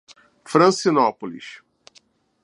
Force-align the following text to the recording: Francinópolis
Francinópolis 0.51 1.61